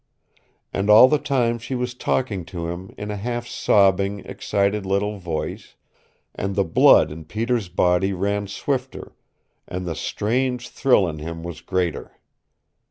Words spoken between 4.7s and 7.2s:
little voice, and the blood